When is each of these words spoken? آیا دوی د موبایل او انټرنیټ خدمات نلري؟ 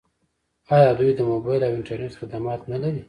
آیا 0.75 0.89
دوی 0.99 1.11
د 1.15 1.21
موبایل 1.31 1.61
او 1.65 1.73
انټرنیټ 1.77 2.13
خدمات 2.21 2.61
نلري؟ 2.71 2.99